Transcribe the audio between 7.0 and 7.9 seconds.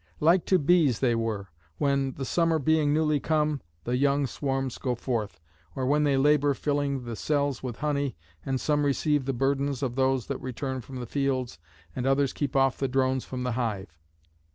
the cells with